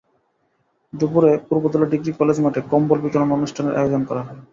[0.93, 4.39] দুপুরে Purbadhala degree college মাঠে কম্বল বিতরণ অনুষ্ঠানের আয়োজন করা হয়।